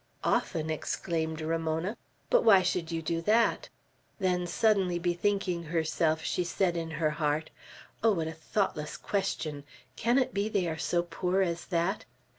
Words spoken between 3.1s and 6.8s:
that?" Then suddenly bethinking herself, she said